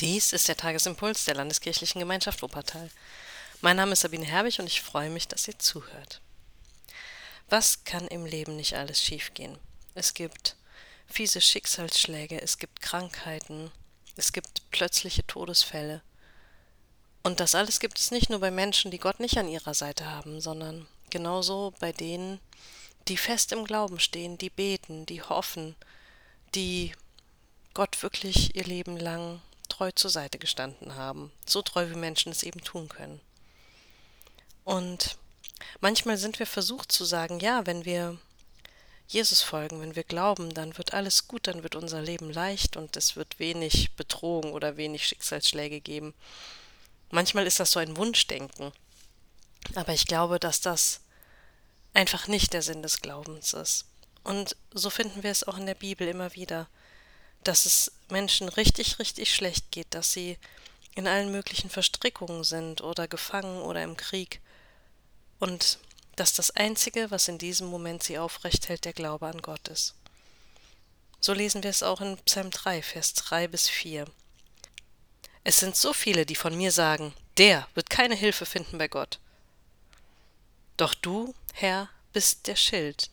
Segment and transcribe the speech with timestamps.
[0.00, 2.90] Dies ist der Tagesimpuls der Landeskirchlichen Gemeinschaft Wuppertal.
[3.60, 6.20] Mein Name ist Sabine Herbig und ich freue mich, dass ihr zuhört.
[7.48, 9.56] Was kann im Leben nicht alles schiefgehen?
[9.94, 10.56] Es gibt
[11.06, 13.70] fiese Schicksalsschläge, es gibt Krankheiten,
[14.16, 16.02] es gibt plötzliche Todesfälle.
[17.22, 20.06] Und das alles gibt es nicht nur bei Menschen, die Gott nicht an ihrer Seite
[20.06, 22.40] haben, sondern genauso bei denen,
[23.06, 25.76] die fest im Glauben stehen, die beten, die hoffen,
[26.56, 26.92] die
[27.74, 29.40] Gott wirklich ihr Leben lang
[29.74, 33.20] treu zur Seite gestanden haben, so treu wie Menschen es eben tun können.
[34.62, 35.16] Und
[35.80, 38.16] manchmal sind wir versucht zu sagen, ja, wenn wir
[39.08, 42.96] Jesus folgen, wenn wir glauben, dann wird alles gut, dann wird unser Leben leicht und
[42.96, 46.14] es wird wenig Bedrohung oder wenig Schicksalsschläge geben.
[47.10, 48.72] Manchmal ist das so ein Wunschdenken,
[49.74, 51.00] aber ich glaube, dass das
[51.92, 53.86] einfach nicht der Sinn des Glaubens ist.
[54.22, 56.68] Und so finden wir es auch in der Bibel immer wieder
[57.44, 60.38] dass es Menschen richtig, richtig schlecht geht, dass sie
[60.94, 64.40] in allen möglichen Verstrickungen sind oder gefangen oder im Krieg
[65.38, 65.78] und
[66.16, 69.94] dass das Einzige, was in diesem Moment sie aufrecht hält, der Glaube an Gott ist.
[71.20, 74.06] So lesen wir es auch in Psalm 3, Vers 3 bis 4.
[75.42, 79.18] Es sind so viele, die von mir sagen, der wird keine Hilfe finden bei Gott.
[80.76, 83.10] Doch du, Herr, bist der Schild,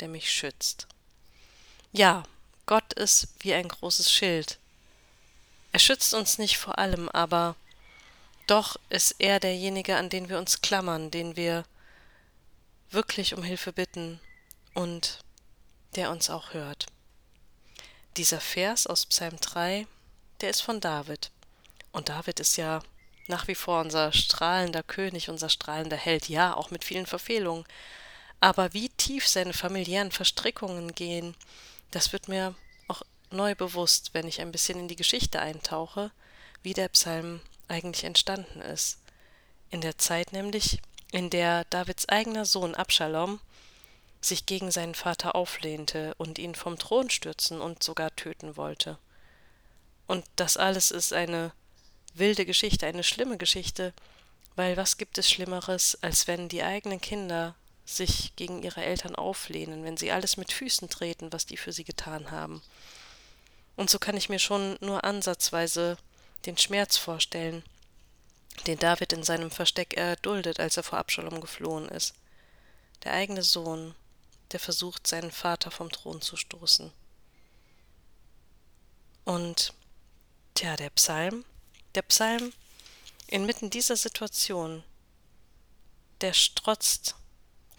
[0.00, 0.86] der mich schützt.
[1.92, 2.24] Ja,
[2.66, 4.58] Gott ist wie ein großes Schild.
[5.72, 7.56] Er schützt uns nicht vor allem, aber
[8.46, 11.64] doch ist er derjenige, an den wir uns klammern, den wir
[12.90, 14.20] wirklich um Hilfe bitten
[14.74, 15.18] und
[15.96, 16.86] der uns auch hört.
[18.16, 19.86] Dieser Vers aus Psalm 3,
[20.40, 21.30] der ist von David.
[21.92, 22.80] Und David ist ja
[23.26, 27.64] nach wie vor unser strahlender König, unser strahlender Held, ja, auch mit vielen Verfehlungen.
[28.40, 31.34] Aber wie tief seine familiären Verstrickungen gehen,
[31.94, 32.54] das wird mir
[32.88, 36.10] auch neu bewusst, wenn ich ein bisschen in die Geschichte eintauche,
[36.62, 38.98] wie der Psalm eigentlich entstanden ist.
[39.70, 40.80] In der Zeit nämlich,
[41.12, 43.40] in der Davids eigener Sohn Abschalom
[44.20, 48.98] sich gegen seinen Vater auflehnte und ihn vom Thron stürzen und sogar töten wollte.
[50.06, 51.52] Und das alles ist eine
[52.14, 53.92] wilde Geschichte, eine schlimme Geschichte,
[54.56, 59.84] weil was gibt es Schlimmeres, als wenn die eigenen Kinder sich gegen ihre Eltern auflehnen,
[59.84, 62.62] wenn sie alles mit Füßen treten, was die für sie getan haben.
[63.76, 65.98] Und so kann ich mir schon nur ansatzweise
[66.46, 67.62] den Schmerz vorstellen,
[68.66, 72.14] den David in seinem Versteck erduldet, als er vor Abschalom geflohen ist.
[73.02, 73.94] Der eigene Sohn,
[74.52, 76.92] der versucht, seinen Vater vom Thron zu stoßen.
[79.24, 79.74] Und
[80.54, 81.44] tja, der Psalm,
[81.94, 82.52] der Psalm
[83.26, 84.84] inmitten dieser Situation,
[86.20, 87.16] der strotzt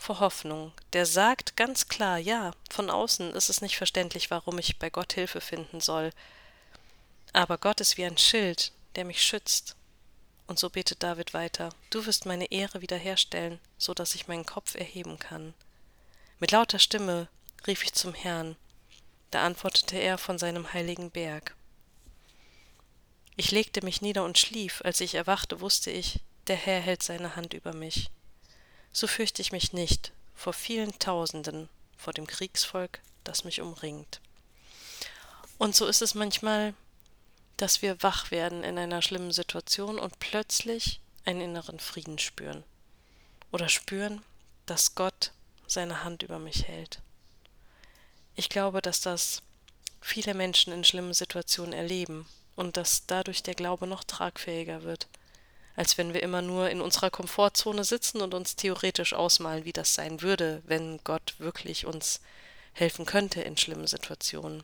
[0.06, 0.72] vor Hoffnung.
[0.94, 5.14] Der sagt ganz klar, ja, von außen ist es nicht verständlich, warum ich bei Gott
[5.14, 6.12] Hilfe finden soll.
[7.34, 9.76] Aber Gott ist wie ein Schild, der mich schützt.
[10.46, 14.76] Und so betet David weiter, du wirst meine Ehre wiederherstellen, so dass ich meinen Kopf
[14.76, 15.56] erheben kann.
[16.40, 17.28] Mit lauter Stimme
[17.66, 18.56] rief ich zum Herrn,
[19.32, 21.56] da antwortete er von seinem heiligen Berg.
[23.36, 27.36] Ich legte mich nieder und schlief, als ich erwachte, wusste ich, der Herr hält seine
[27.36, 28.12] Hand über mich
[28.96, 31.68] so fürchte ich mich nicht vor vielen Tausenden,
[31.98, 34.22] vor dem Kriegsvolk, das mich umringt.
[35.58, 36.74] Und so ist es manchmal,
[37.58, 42.64] dass wir wach werden in einer schlimmen Situation und plötzlich einen inneren Frieden spüren.
[43.52, 44.22] Oder spüren,
[44.66, 45.32] dass Gott
[45.68, 47.02] seine Hand über mich hält.
[48.38, 49.42] Ich glaube, dass das
[50.00, 55.10] viele Menschen in schlimmen Situationen erleben und dass dadurch der Glaube noch tragfähiger wird
[55.76, 59.94] als wenn wir immer nur in unserer Komfortzone sitzen und uns theoretisch ausmalen, wie das
[59.94, 62.22] sein würde, wenn Gott wirklich uns
[62.74, 64.64] helfen könnte in schlimmen Situationen.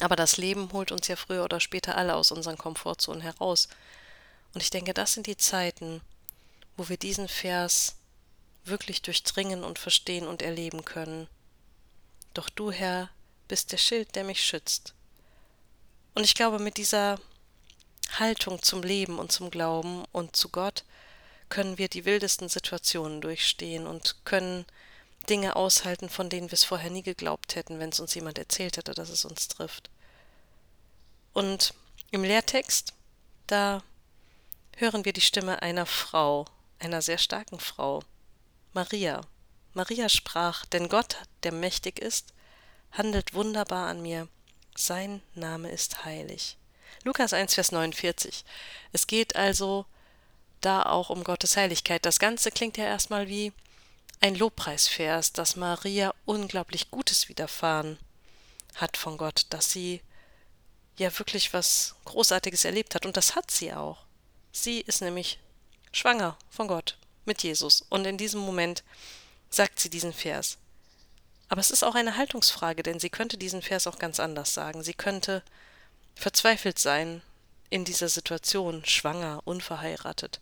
[0.00, 3.68] Aber das Leben holt uns ja früher oder später alle aus unseren Komfortzonen heraus.
[4.52, 6.00] Und ich denke, das sind die Zeiten,
[6.76, 7.96] wo wir diesen Vers
[8.64, 11.28] wirklich durchdringen und verstehen und erleben können.
[12.32, 13.10] Doch du, Herr,
[13.46, 14.94] bist der Schild, der mich schützt.
[16.14, 17.20] Und ich glaube, mit dieser
[18.18, 20.84] Haltung zum Leben und zum Glauben und zu Gott
[21.48, 24.64] können wir die wildesten Situationen durchstehen und können
[25.28, 28.76] Dinge aushalten, von denen wir es vorher nie geglaubt hätten, wenn es uns jemand erzählt
[28.76, 29.90] hätte, dass es uns trifft.
[31.32, 31.74] Und
[32.10, 32.92] im Lehrtext,
[33.46, 33.82] da
[34.76, 36.46] hören wir die Stimme einer Frau,
[36.78, 38.02] einer sehr starken Frau,
[38.72, 39.20] Maria.
[39.72, 42.32] Maria sprach, denn Gott, der mächtig ist,
[42.92, 44.28] handelt wunderbar an mir,
[44.76, 46.56] sein Name ist heilig.
[47.02, 48.44] Lukas 1, Vers 49.
[48.92, 49.86] Es geht also
[50.60, 52.04] da auch um Gottes Heiligkeit.
[52.06, 53.52] Das Ganze klingt ja erstmal wie
[54.20, 57.98] ein Lobpreisvers, dass Maria unglaublich Gutes widerfahren
[58.76, 60.00] hat von Gott, dass sie
[60.96, 63.04] ja wirklich was Großartiges erlebt hat.
[63.04, 63.98] Und das hat sie auch.
[64.52, 65.38] Sie ist nämlich
[65.92, 67.84] schwanger von Gott mit Jesus.
[67.88, 68.82] Und in diesem Moment
[69.50, 70.58] sagt sie diesen Vers.
[71.48, 74.82] Aber es ist auch eine Haltungsfrage, denn sie könnte diesen Vers auch ganz anders sagen.
[74.82, 75.42] Sie könnte
[76.14, 77.22] verzweifelt sein
[77.70, 80.40] in dieser Situation, schwanger, unverheiratet.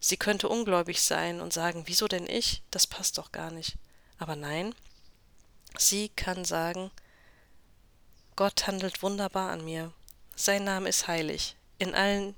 [0.00, 2.62] Sie könnte ungläubig sein und sagen, wieso denn ich?
[2.70, 3.76] Das passt doch gar nicht.
[4.18, 4.74] Aber nein,
[5.78, 6.90] sie kann sagen,
[8.34, 9.92] Gott handelt wunderbar an mir.
[10.34, 12.34] Sein Name ist heilig, in allen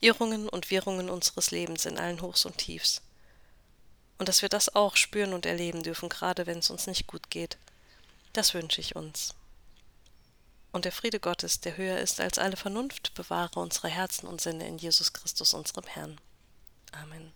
[0.00, 3.02] Irrungen und Wirrungen unseres Lebens, in allen Hochs und Tiefs.
[4.18, 7.30] Und dass wir das auch spüren und erleben dürfen, gerade wenn es uns nicht gut
[7.30, 7.56] geht,
[8.32, 9.34] das wünsche ich uns.
[10.72, 14.68] Und der Friede Gottes, der höher ist als alle Vernunft, bewahre unsere Herzen und Sinne
[14.68, 16.20] in Jesus Christus, unserem Herrn.
[16.92, 17.32] Amen.